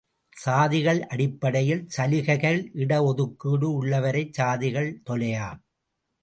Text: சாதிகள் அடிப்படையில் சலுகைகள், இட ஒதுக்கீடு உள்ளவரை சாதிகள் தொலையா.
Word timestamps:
சாதிகள் 0.35 1.01
அடிப்படையில் 1.07 1.83
சலுகைகள், 1.87 2.71
இட 2.73 3.03
ஒதுக்கீடு 3.03 3.69
உள்ளவரை 3.73 4.23
சாதிகள் 4.39 4.91
தொலையா. 5.09 5.47